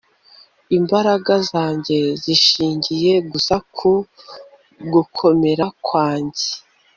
[0.77, 3.91] imbaraga zanjye zishingiye gusa ku
[4.93, 6.47] gukomera kwanjye